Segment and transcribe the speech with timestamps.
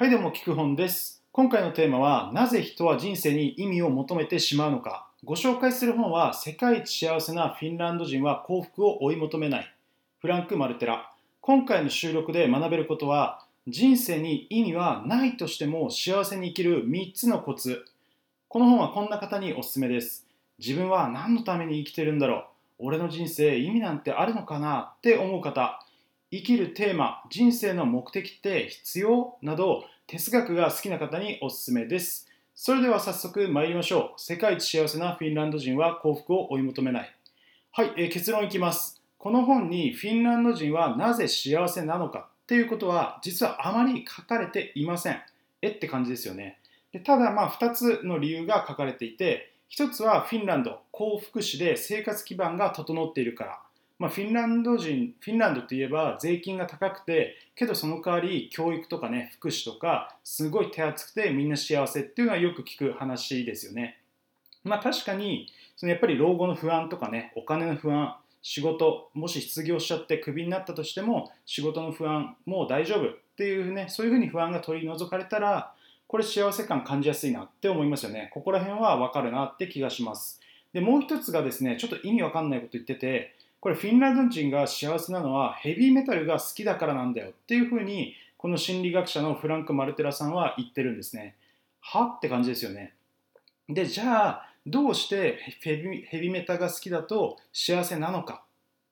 [0.00, 1.22] はいどうも聞く本です。
[1.30, 5.06] 今回のテーマはなぜ人は人生に意味を求めてしまうのか。
[5.24, 9.74] ご紹介する本は世界一幸せなフィンランド人は幸福を追い求めない。
[10.22, 11.12] フランク・マルテラ。
[11.42, 17.84] 今回の収録で学べることは人生に意味はないとしても幸せに生きる3つのコツ。
[18.48, 20.26] この本はこんな方におすすめです。
[20.58, 22.36] 自分は何のために生きてるんだろ
[22.78, 22.86] う。
[22.86, 25.78] 俺の人生意味なんてあるのかなって思う方。
[26.32, 29.36] 生きるテーマ人生の目的って必要？
[29.42, 32.28] など哲学が好きな方におすすめです。
[32.54, 34.20] それでは早速参りましょう。
[34.20, 37.16] 世界一幸せなフィンランド人は幸福を追い求めない。
[37.72, 39.02] はい、えー、結論いきます。
[39.18, 45.20] この本にフィンランド人はなぜ幸せなのかっていうことは実はあまり書かれていません。
[45.62, 46.60] えって感じですよね。
[46.92, 53.58] でただまあ2つの理由が書かれていて1つはフィンランド幸福祉で生活基盤が整っているから。
[54.00, 63.98] まあ、フィンランド人フィンランドといえば税金が高くてけどその代わり教育とかね福祉とかすごい手厚くてみんな幸せっていうのはよく聞く話ですよね。
[64.64, 75.74] まあ確かにそのやっぱり老後の不安とかねお金の不安仕事もし失業しちゃってクビになったとしても仕事の不安もう大丈夫っていうねそういうふうに不安が取り除かれたら
[76.06, 80.40] これ幸せ感感じやすいなって思いますよねここら辺は分かるなって気がします
[80.72, 91.36] でもう一つがですねちょっと意味わかんないこと言っててこれフィンランド人が幸せなのはヘビーメタルが好きだからなんだよっていうふうにこの心理学者のフランク・マルテラさんは言ってるんですね。
[91.80, 92.14] は？
[92.16, 92.94] って感じですよね。
[93.68, 98.44] でじゃあどうしてヘビヘビメタが好きだと幸せなのか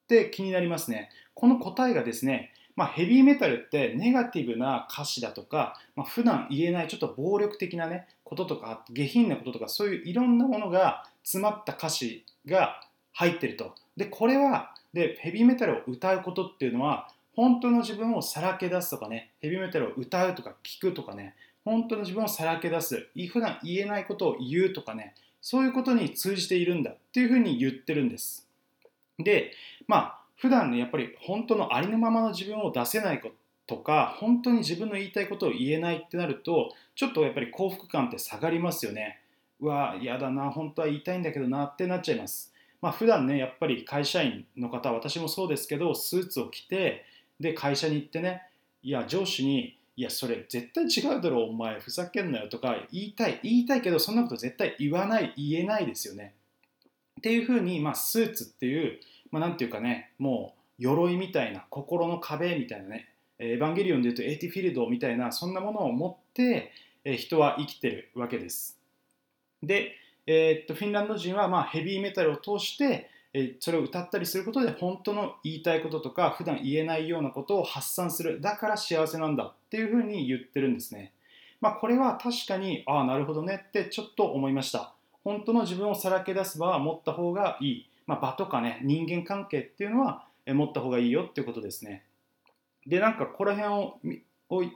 [0.04, 1.10] って気になりますね。
[1.34, 13.74] この答えがですね、まあ、ヘビーメタルってネガティブな歌詞だとか、まあ、普段言えないちょっと暴力的なねこととか下品なこととかそういういろんなものが詰まった歌詞が入ってると。
[13.98, 28.46] でこれはでヘビーメタルを歌うことっていうのは本当の自分をさらけ出すとかねヘビーメタルを歌うとか聞くとかね本当の自分をさらけ出す普段言えないことを言うとかねそういうことに通じているんだっていうふうに言ってるんです。
[29.18, 29.52] で
[29.86, 33.34] まあ普段ねやっぱり本当のありのままの自分を出せないこと
[33.68, 39.20] とか本当に自分の言いたいことを言えないってなるとちょっとやっぱり幸福感って下がりますよね。
[39.60, 42.52] うわ嫌だな本当は言いたいんだけどなってなっちゃいます。
[42.80, 47.04] まあ普段ねやっぱり会社員の方私もそうですけどスーツを着て
[47.40, 48.42] で会社に行ってね
[48.82, 56.34] いや上司にいやそれ絶対違うだろお前ふざけんなよとか言いたい言いたいけどそんなこと絶対言わない言えないですよね。
[57.18, 59.00] っていうふうに、まあ、スーツっていう、
[59.32, 63.08] まあ、なんていうかねもう鎧みたいな心の壁みたいなね
[63.40, 66.70] エヴァンゲリオンでいうとエイティフィールドみたいなそんなものを持って
[67.16, 68.78] 人は生きてるわけです。
[69.64, 69.96] で
[70.30, 81.12] えー、っとフィンランド人はまあヘビーメタルを通して、えそれを歌ったりすることで本当の言いたいこととか普段言えないようなことを発散するだから幸せなんだっていうふうに言ってるんですね。
[81.60, 84.92] まあ、これは確かにああなるほどねってちょっと思いました。
[85.24, 87.90] 本当の自分をさらけ出す場は持った方がいい。
[88.06, 92.04] まあ、場とかね人間関係っていうのは持った方がいいよっていうことですね。
[92.86, 93.98] でなんかこの辺を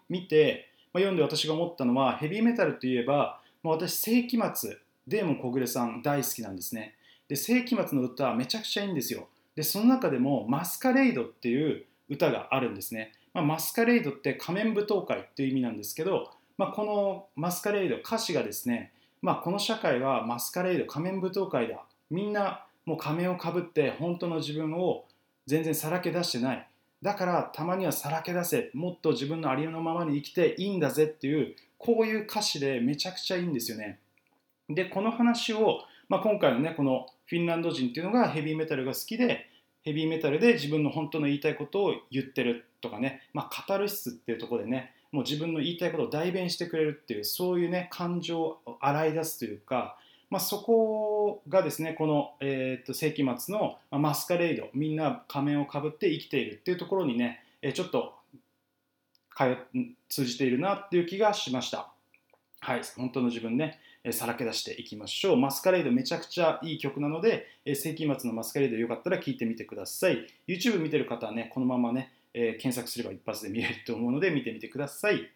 [0.09, 4.77] 見て、まあ、読んで私が思ったのはヘビーメタルといえば、まあ、私世紀末
[5.07, 6.95] デーモン小暮さん大好きなんですね。
[7.29, 9.29] で世紀末の歌はめちゃくちゃいいんですよ。
[9.55, 13.13] でその中でも「マスカレイド」っていう歌があるんですね。
[13.35, 18.93] まあ、マスカレイドって仮面舞踏会っていう意味なんですけど、まあ、このマスカレイド歌詞がですね、
[19.23, 25.07] まあ、この社会はマスカレイド仮面舞踏会だみんなもう仮面をかぶって本当の自分を
[25.47, 26.69] 全然さらけ出してない
[27.01, 33.99] だからたまにはさらけ出せもっと自分のありのままに生きていいんだぜっていうこういう歌詞でめちゃくちゃいいんですよね。
[34.69, 39.49] でこの話を、まあ、今回のねこのフィンランド人っていうのがヘビーメタルが好きで
[39.83, 49.97] ヘビーメタルで自分の本当の言いたいことを言ってるとかね、まあ、カタルシスっていうところでねもう自分の言いたいことを代弁してくれるっていうそういうね感情を洗い出すというか、
[50.31, 57.45] まあ、そこがですねこの、えー、と世紀末のマスカレイドみんな仮面をかぶって生きているっていうところにね
[57.75, 58.15] ちょっと
[60.09, 61.89] 通じているなっていう気がしました。
[62.61, 63.81] はい、本当の自分ね。
[64.11, 65.37] さらけ出していきましょう。
[65.37, 70.27] マスカレードめちゃくちゃいい曲なので、世紀末のマスカレードよかったら聴いてみてください。
[70.49, 75.31] YouTube 見てる方はね、このままね、えー、検索すれば一発で見れると思うので見てみてください。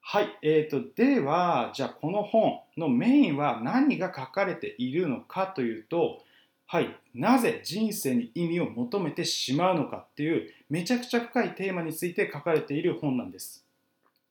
[0.00, 6.22] はい、えーと、では、じゃあこの本のメインは何が書かれているのかというと、
[6.66, 13.64] はい、なぜ人生に意味を求めてしまうのかっていうめちゃくちゃ深いテーマについて書かれている本なんです。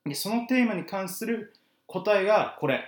[0.06, 1.52] でそのテーマに関する
[1.86, 2.80] 答えがこれ。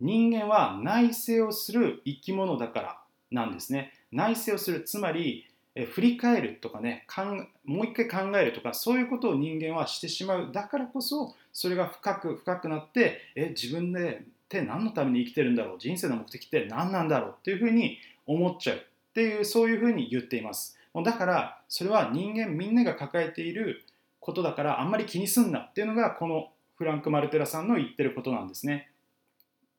[0.00, 2.98] 人間は内省をする生き物だから
[3.30, 3.92] なんですね。
[4.12, 10.50] 内省をする、つまりえ振り返るとかねかんもう一回考えるとかそういうことを人間はしてしまう。
[10.52, 15.78] だからこそそれが深く深くなってえ自分でって何のために生きてるんだろう？
[15.78, 17.34] 人生の目的って何なんだろう？
[17.38, 18.76] っていうふうに思っちゃう。
[18.78, 18.80] っ
[19.12, 20.78] ていうそういうふうに言っています。
[21.04, 23.84] だからそれは人間みんなが抱えている
[24.20, 28.88] ことだからあんまり気にすんなっていうのがこのフランク・マルテラさんの言ってることなんですね。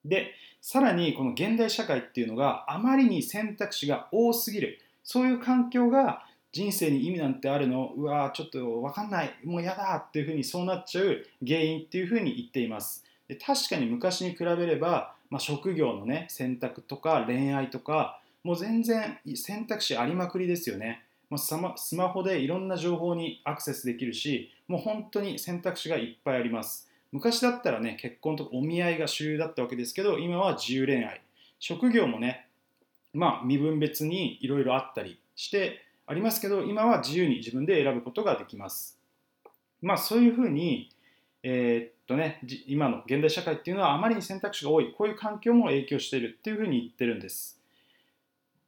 [0.05, 4.79] でさらにこの現代社会っていうのがあまりに選択肢が多すぎる。
[5.03, 7.93] そういう環境が人生に意味なんてあるの。
[7.95, 9.33] うわちょっと分かんない。
[9.43, 11.25] もう嫌だっていうふうにそうなっちゃう。
[11.45, 13.05] 原因っていうふうに言っています。
[13.27, 21.03] で確かに昔に比べれば、まあ、職業のね選択とか恋愛とかもう全然選択肢ありまくりですよね。
[21.29, 26.88] もうスマホでいろんな情報にアクセスできるしもう本当に選択肢がいっぱいあります。
[27.11, 31.21] 昔だったらね結婚とかお見合いが主流だったわけですけど今は自由恋愛。
[31.59, 32.47] 職業もね
[33.13, 38.97] まあ身分別にいろいろあったりしてありますけど今は自由に自分で選ぶことができます。
[39.81, 40.89] まあそういうふうに
[41.41, 44.93] えー、っとね今の現代社会っていうのはあまりに選択肢が多い。
[44.97, 47.59] こういう環境も影響しているっていうふうに言ってるんです。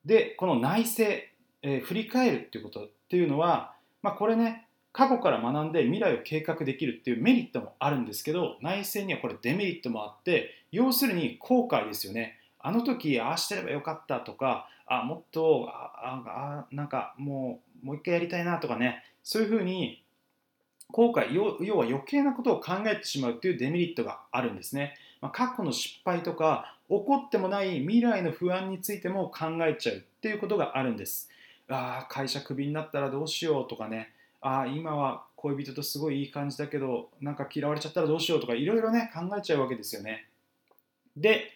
[0.06, 1.22] でこの内政、
[1.62, 12.38] えー、振り返るっていうことっていうのは、まあ、これね過去から学んで未来を計画できるっていうメリットもあるんですけど内政にはこれデメリットもあって要するに後悔ですよね。
[12.60, 19.04] あの時ああしてればよかったとかあもっとああなんかもうもう一回やりたいなとかね。
[19.24, 20.04] そういうふうに
[20.92, 31.30] 後悔要は余計なことを考えてしまうというデメリットがあるんですね、まあ、過去の失敗とか起こってもない未来の不安についても考えちゃうっていうことがあるんです。
[31.70, 34.12] ああ会社クビになったらどうしようとかね。
[34.42, 40.28] ああ今は恋人とすごいいい感じだけどなんか嫌われちゃったらどうしようとかいろいろね考えちゃうわけですよね。
[41.16, 41.52] で、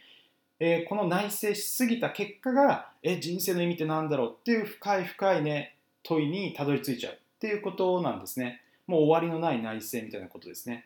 [0.60, 7.14] えー、この内省しすぎた結果がえ人生の意味って何だろうっていう深い深いね問いにたどり着いちゃう。
[7.14, 8.62] っていうことなんですね。
[8.88, 10.86] もう終わりのない内政みたいなことですね。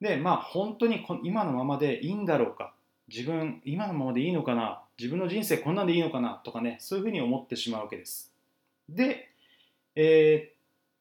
[0.00, 2.72] で、まあ本当に今のままでいいんだろうか、
[3.08, 8.32] 自分、今のままでいいのかな、自分の人生こんなんでいいのかなとかね、そういうふうに思ってしまうわけです。
[8.88, 9.30] で、
[9.94, 10.52] えー、っ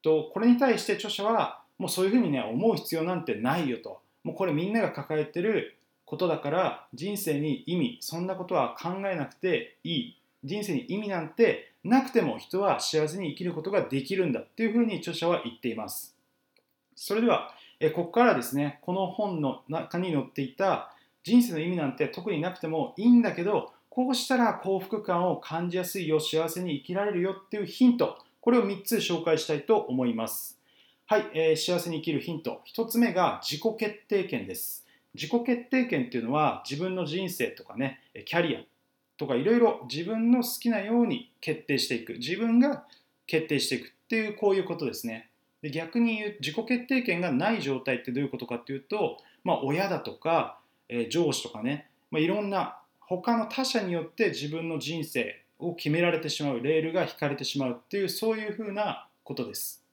[0.05, 3.99] と、これに対して著者は、もうそういうふうにね、思う必要なんてないよと。
[4.23, 16.15] もうこれみんなが抱えてることだから人生に意味そんなことは考えなくていい人生に意味なんてなくても人は幸せに生きることができるんだっていうふうに著者は言っています。
[16.95, 20.91] それでは、えここからですね、この本の中に載っていた
[21.23, 30.59] 人生の意味なんて特になくてもいいんだけど、こうしたら幸福感を感じやすいよ、幸せに生きられるよっていうヒント、これを3つ紹介したいと思います。
[31.07, 32.61] はい、えー、幸せに生きるヒント。
[32.75, 34.85] 1つ目が自己決定権です。
[35.15, 38.59] 自己決定権っていうのは自分の人生とかね、キャリア、
[39.17, 42.85] とかいろいろ自分の好きなように決定していく自分が
[43.25, 45.29] 決定していくっていうこういうことですね
[45.63, 50.59] で逆に言う自己決定権がない状態ってどういうことかっていうと、まあ、親だとか、
[50.89, 59.83] えー、上司とかね、まあ、いろんな他の他者によって自分の人生を決められてしまうレールが引かれてしまうっていうそういうふうなことです。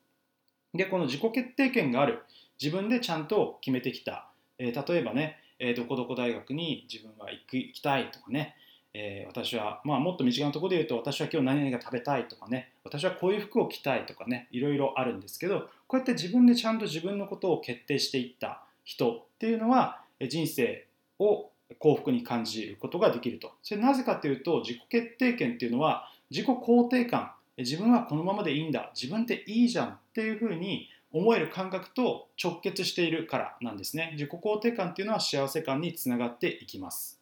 [0.75, 2.20] でこの自己決定権がある。
[2.61, 4.29] 自分でちゃんと決めてきた、
[4.59, 8.56] えー、例えばね、えー、どこどこ大学に自分は行く行きたいとかね。
[8.94, 12.73] えー、私は、まあ、もっと身近なところで言うと私は今日何々が食べたいとかね。
[12.85, 14.49] 私はこういう服を着たいとかね。
[14.50, 20.86] いろいろあるんですけどこうやって自分でちゃんと自分のことを決定していった人っていうのは人生
[21.19, 23.52] を幸福に感じることができると。
[23.62, 27.32] それなぜかというと自己決定権っていうのは自己肯定感。
[27.58, 28.91] 自分はこのままでいいんだ。
[28.94, 34.10] 自分っていいじゃんっていうふうに思える感覚と直結しているからなんですね。
[34.14, 37.20] 自己肯定感っていうのは幸せ感につながっていきます。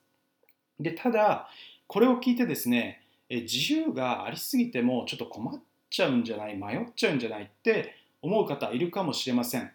[0.78, 1.48] でただ
[1.88, 6.56] これを聞いてですね自由がありすぎてもちょっと困っちゃうんじゃない？
[6.56, 9.72] 迷っちゃうんじゃないって思う方いるかもしれません。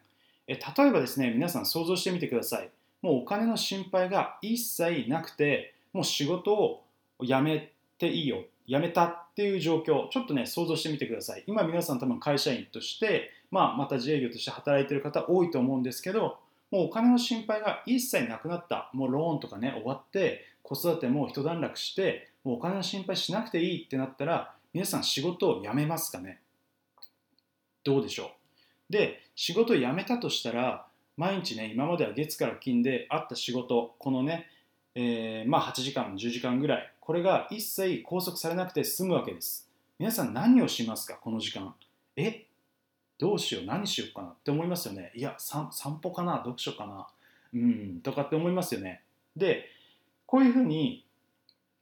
[0.48, 2.70] 例えばですね皆さん想像してみてください。
[3.02, 6.84] もうお金の心配が一切なくてもう仕事を
[7.22, 10.10] 辞めていいよ辞めたっていう状況。
[10.10, 11.44] ちょっとね想像してみてください。
[11.46, 16.38] 今皆さん多分会社員として、まあ、また自営業として働いてる方多いと思うんですけど
[16.72, 18.90] もうお金の心配が一切なくなった。
[18.94, 26.40] もうローンとかね終わって子育ても一段落してもうお金の心配しなくていいってなったら皆さん仕事を辞めますかね。
[27.84, 28.32] どうでしょ
[28.90, 28.92] う。
[28.92, 30.85] で仕事を辞めたとしたら
[31.18, 34.48] 毎日ね今までは月から金であった仕事このね、
[34.96, 39.70] えー、まあ8時間10時間ぐらいこれが一切拘束されなくて済むわけです。
[40.00, 41.74] 皆さん何をしますかこの時間？
[42.18, 42.46] え？
[43.18, 44.28] どうしよう何しようかな？
[44.30, 45.12] って思いますよね。
[45.16, 45.70] いや散
[46.02, 46.38] 歩かな？
[46.38, 47.08] 読書かな？
[47.54, 49.02] うんとかって思いますよね。
[49.38, 49.70] で
[50.26, 51.06] こういうふうに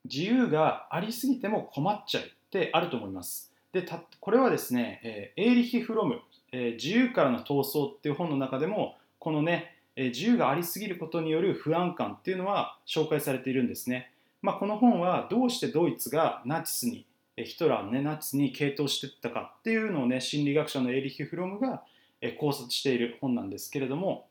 [0.05, 3.51] 自由がありすぎても困っちゃうってあると思います。
[3.71, 3.87] で
[4.19, 6.19] これはですね、えー、エーリヒ・フロム、
[6.51, 14.12] えー、自由からの闘争っていう本の中でもこのね、え、自由がありすぎることによる不安感っていうのは紹介されているんですね。
[14.42, 17.06] まあ、この本はどうしてドイツがナチスに
[17.38, 21.84] ヒトラーの、ね、ナチスに傾倒していったかっていうのをね心理学者のエリヒ・フロムが
[22.38, 24.27] 考察している本なんですけれども、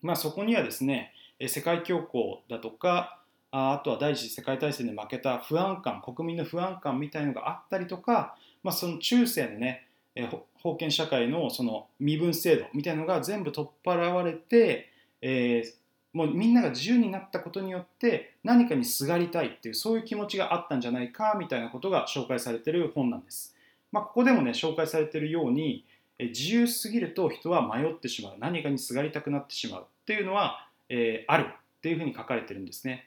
[0.00, 1.12] まあ、そこにはですね
[1.44, 3.18] 世界恐慌だとか
[3.50, 10.28] あとは第一次世界大戦で負けた不安感国民の不安感みたいのがあったりとか、まあ、その中世のねえ
[10.62, 14.90] 封建社会のその身分制度みたいのが全部取っ払われて、
[15.22, 15.72] えー、
[16.12, 23.54] もうみんなが自由になったことによって何かにすがりたいっていうそういう気持ちがあったんじゃないかみたいなことが紹介されてる本なんです。
[23.92, 25.84] まあ、ここでもね紹介されてるように
[26.18, 33.06] 自由すぎると人は迷ってしまう何かにすがりたくなってしまうっていうのは、えー、あるっていうふうに書かれてるんですね。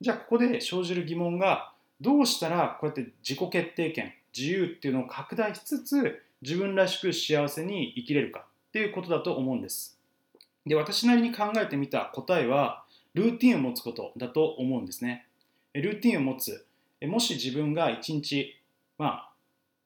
[0.00, 9.98] じゃあここで生じる疑問がどうしたらこうやって自己決定権自由っていうのを拡大しつつ自分らしく幸せに生きれるかっていうことだと思うんです。
[10.66, 12.84] で私なりに考えてみた答えは
[13.14, 15.26] ルーティンを持つことだと思うんですね。
[15.72, 16.66] ルーティンを持つ
[17.00, 18.60] もし自分が一日
[18.98, 19.30] まあ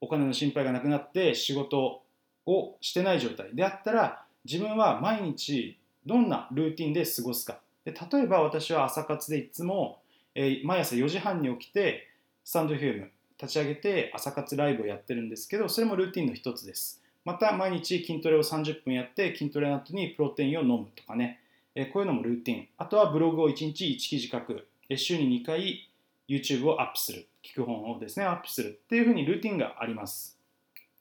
[0.01, 2.03] お金の心配がなくなって仕事
[2.45, 10.01] をしてない状態であったら自分は毎日どんなルーティンで過ごすかで例えば私は朝活でいつも、
[10.35, 12.09] えー、毎朝4時半に起きて
[12.45, 13.09] スタンド FM
[13.41, 17.03] 立ち上げて朝活ライブをやってるんですけどそれもルーティンの一つです。
[17.25, 21.41] また毎日筋トレを30分やって筋トレの後にプロテインを飲むとかね、
[21.75, 22.69] え、こういうのもルーティン。
[22.79, 24.67] あとはブログを1日1記事書く、
[24.97, 25.89] 週に2回
[26.29, 27.27] YouTube をアップする。
[27.43, 28.25] 聞く本をですね。
[28.25, 30.39] アップするっていうふうにルーティンがあります。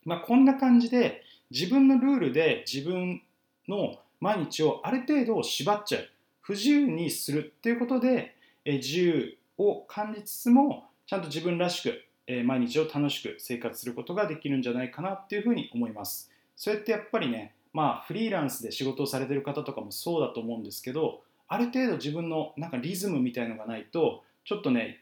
[0.06, 3.22] まあ、こんな感じで自分のルールで自分
[3.68, 6.10] の毎日をある程度縛っちゃう。
[6.42, 16.30] 不自由にするっていうことで、自由を感じつつもちゃんと自分らしく、え毎日を楽しく生活することができるんじゃないかなっていうふうに思います。
[16.56, 25.02] それってやっぱりねまあフリーランスで仕事をされてる方とかもそうだと思うんですけどある程度自分のなんかリズムみたいのがないとちょっとね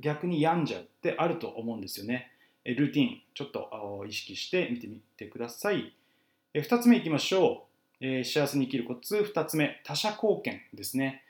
[0.00, 2.30] 逆に病んじゃうってあると思うんですよね。
[2.64, 5.94] ルーティンちょっと意識して見てみてください。
[6.54, 7.66] 2つ目いきましょ
[8.00, 9.16] う、え幸せに生きるコツ。
[9.16, 11.22] 2つ目他者貢献ですね。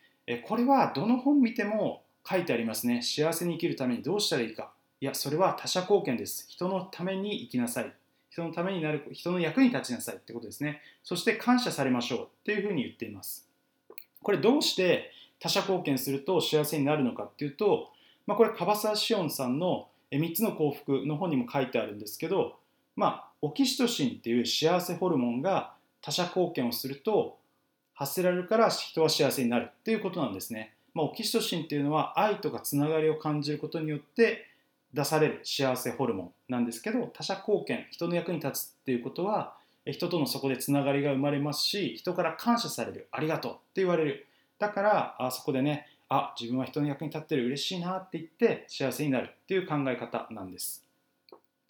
[0.44, 3.02] これはどの本見ても書いてありますね。
[3.02, 4.73] 幸せに生きるためにどうしたらいいか。
[5.00, 6.46] いやそれは他者貢献です。
[6.48, 7.92] 人のために生きなさい。
[8.30, 10.80] 人のためになる人の役に立ちなさいってことですね。
[11.02, 13.48] そして感謝されましょうっていうふうに言っています。
[14.22, 17.90] これどうして他者貢献すると幸せになるのかっていうと、
[18.26, 22.56] まあ、これ樺沢志音さんの3つの幸福の本にも書いてあるんですけど、
[22.96, 27.36] まあ、オキシトシンっていう幸せホルモンが他者貢献をすると
[27.94, 30.74] 発せられるから人は幸せになるっていうことなんですね。
[30.94, 34.46] まあ、オキシトシンっていうのは愛とかつながりを感じることによって
[34.94, 39.54] 出される幸せホルモンなんですけど他者貢献人の役に立つっていうことは
[39.86, 44.26] 人とのそこでつながりが生まれますし人から感謝されるありがとうって言われる。
[44.58, 50.84] だからあそこでねあ自分は人の役に立ってる嬉しいなって言って幸せになるっていう考え方なんです。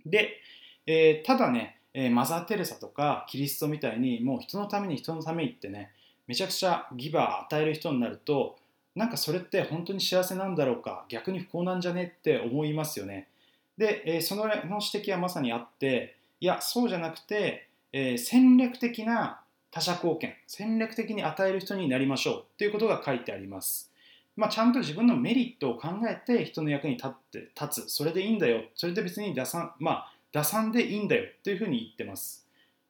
[0.05, 0.41] で、
[0.87, 5.91] えー、ただね、えー、マザー・テレサとかキリストみたいにもう人のために人のためにってね
[6.27, 8.57] めちゃくちゃギバー与える人になると
[8.95, 13.29] なんかそれって本当に幸せなんだろうか逆に不幸なんじゃねって思いますよね。
[13.77, 14.65] で、えー、その指
[15.07, 23.91] 摘はまさにあっていやそうじゃなくて、え戦略的な他者貢献戦略的に与える人になりましょうっていうことが書いてあります。
[24.37, 27.89] まあ、ちゃんと自分のメリットを考えて人の役に立って立つ。
[27.89, 28.65] それでいいんだよ。
[28.75, 31.25] それで別に打算まあ打算でいいんだよ。
[31.25, 32.47] っていうふうに言ってます。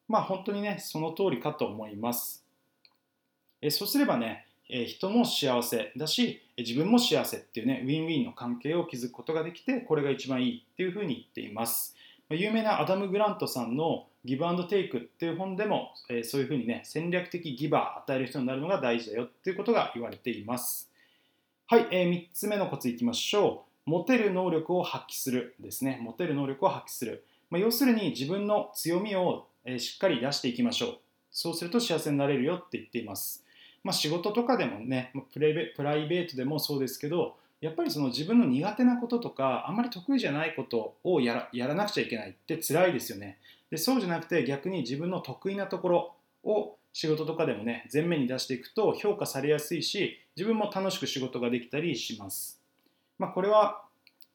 [0.09, 2.45] まあ本当にねその通りかと思います。
[3.61, 11.95] えそうすればね人も幸せだし自分も幸せっていうねウィンウィンの関係を築くことができてこれが一番いいっていうふうに言っています
[12.31, 15.91] 有名なアダム・グラントさんのギブアンドテイクっていう本でも、
[16.23, 20.89] そういうふうにね戦略的ギバー与える人になるのが大事だよっていうことが言われています
[21.67, 23.91] はい、えー、3つ目のコツいきましょう。
[23.91, 25.99] 持てる能力を発揮するですね。
[26.03, 27.25] 持てる能力を発揮する。
[27.49, 29.47] まあ、要するに自分の強みを、
[29.79, 30.99] しっかり出していきましょう。
[31.31, 33.44] そうすると幸せになれるよって言っています。
[33.85, 43.39] まあ、仕事とかでもね、プライベプライベートでもそうですけど、やっぱりその自分の苦手なこととか、あんまり得意じゃないことをやらやらなくちゃいけないって辛いですよね。
[43.71, 46.15] でそうじゃなくて逆に自分の得意なところ
[46.45, 52.61] を仕事とかでもね前面に出していくと評価されやすいし自分も楽しく仕事ができたりします、
[53.19, 53.83] まあ、これは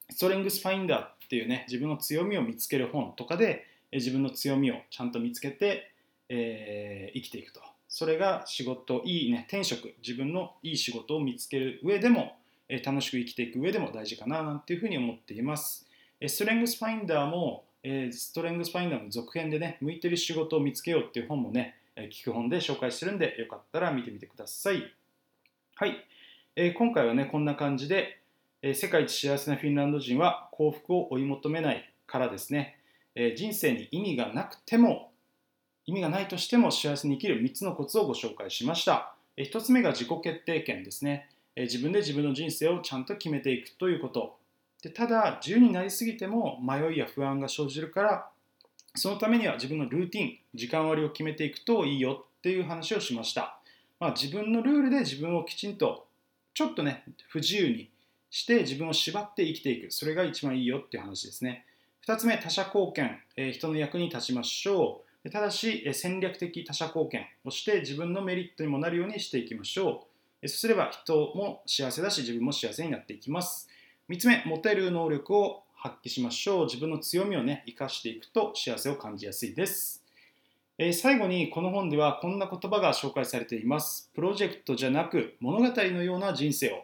[0.10, 5.90] ストレングスファインダーっていうね自分の強みを見つける本とかで自分の強みをちゃんと見つけて、
[6.28, 12.38] えー、生きていくとそれが仕事いいね転職自分のいい仕事を見つける上でも、
[12.70, 15.88] え、楽しく生きていく上でも大事かななんていうふうに思っています
[16.26, 24.94] ストレングスファインダーもえ、ストレングスファインダーの続編でね、向いてる仕事を見つけようっていう本もね、え、聞く本で紹介してるんで、よかったら見てみてください。
[25.76, 26.06] はい。
[26.56, 28.20] え、今回はね、こんな感じで、
[28.62, 32.78] え、世界一幸せなフィンランド人は幸福を追い求めないからですね、
[33.16, 35.09] え、人生に意味がなくても、
[35.90, 39.16] 意味がないとしても幸せに生きる3つのコツをご紹介しました。
[39.38, 44.38] 1つ目が自己決定権ですね、自分で自分の人生をちゃんと決めていくということ。
[44.84, 48.30] でただ、自由になりすぎても迷いや不安が生じるから、
[48.96, 53.60] そのためには自分のルーティン、時間割を決めていくといいよっていう話をしました。
[54.00, 56.06] まあ、自分のルールで自分をきちんと
[56.54, 57.90] ちょっとね、不自由に
[58.30, 59.92] して自分を縛って生きていく。
[59.92, 61.66] それが一番いいよっていう話ですね。
[62.06, 63.20] 2つ目、他者貢献。
[63.36, 65.09] えー、人の役に立ちましょう。
[65.32, 70.08] ただし、戦略的他者貢献をして自分のメリットにもなるようにしていきましょ
[70.42, 70.48] う。
[70.48, 73.68] そうすれば人も幸せだし自分も幸せになっていきます。
[74.10, 76.66] 3つ目、持てる能力を発揮しましょう。
[76.66, 80.04] 自分の強みをね、生かしていくと幸せを感じやすいです。
[80.78, 84.10] え、最後にこの本ではこんな言葉が紹介されています。
[84.16, 86.84] プロジェクトじゃなく物語のような人生を。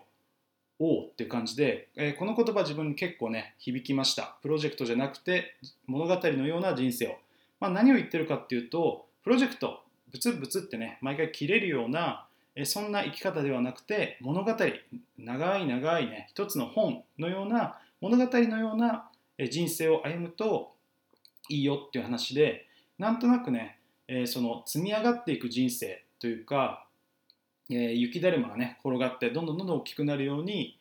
[0.78, 4.36] おうっていう感じで、え、この言葉自分に結構ね、響きました。
[4.42, 5.56] プロジェクトじゃなくて
[5.88, 7.25] 物語のような人生を。
[7.66, 9.82] まあ、何を言ってるかっていうと、プロジェクト、
[10.12, 14.56] ブツブツってね、毎回切れるような、え、そんな生き方ではなくて、物語、
[15.18, 19.10] 長い長いね、一つの本のような、物語のような
[19.50, 20.76] 人生を歩むと
[21.50, 22.68] いいよっていう話で、
[23.00, 26.86] なんとなくね、え、その積み上がっていく人生というか、
[27.72, 30.78] え、雪だるまがね転がってどんどんどんどん大きくなるように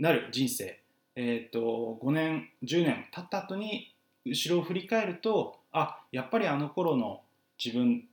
[0.00, 0.80] なる人生、
[1.14, 3.94] えーと、5年10年経った後に
[4.28, 7.22] 後ろを振り返るとあやっぱりあの頃の
[7.62, 8.04] 自分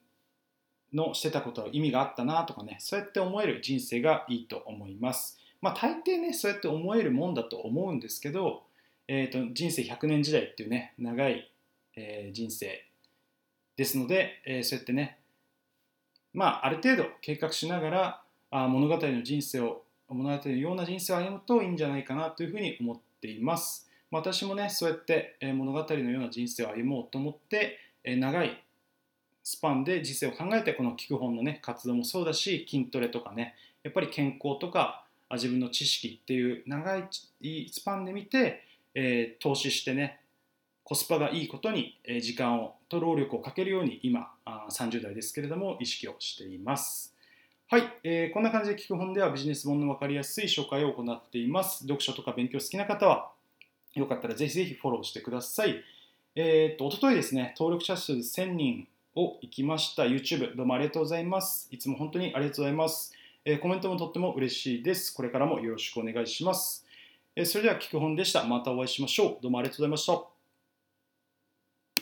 [0.94, 8.64] のしてたことは意味があったなとかねそうやって思える人生がいいと思いますまあ大抵ねそうやって思えるもんだと思うんですけど、
[9.08, 11.52] えーと、人生100年時代っていうね長い、
[11.96, 12.86] えー、人生
[13.78, 15.18] ですので、えー、そうやってね、
[16.34, 23.85] まあ、ある程度計画しながらあ物語の人生を物語のような人生を歩むといいんじゃないかなというふうに思っています。
[24.16, 28.64] 私もね、そうやって物語のような人生を歩もうと思って、長い
[29.44, 37.08] スパンで人生を考えて、この聞く本のね、活動もそうだし、筋トレとかね、やっぱり健康とか、自分の知識っていう長い
[37.72, 40.22] スパンで見て、えー、投資してね、
[40.84, 44.32] コスパがいいことに時間をと労力をかけるように今
[44.70, 47.16] 30代ですけれども意識をしています。
[47.68, 51.80] はい、えー、こんな感じで聞く本ではビジネス本の分かりやすい紹介を行っています。
[51.80, 53.32] 読書とか勉強好きな方は
[53.96, 55.84] よかったらぜひぜひフォローしてください。
[56.36, 61.70] えっ、と、おとといですね、登録者数1000人を行きました YouTube、どうもありがとうございます。
[61.72, 63.14] いつも本当にありがとうございます。
[63.46, 65.14] えー、コメントもとっても嬉しいです。
[65.14, 66.86] これからもよろしくお願いします。
[67.38, 68.44] えー、それでは聞く本でした。
[68.44, 69.38] またお会いしましょう。
[69.42, 70.35] どうもありがとうございました。